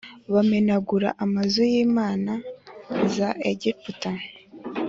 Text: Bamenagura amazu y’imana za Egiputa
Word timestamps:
Bamenagura 0.33 1.09
amazu 1.23 1.61
y’imana 1.71 2.31
za 3.15 3.29
Egiputa 3.51 4.11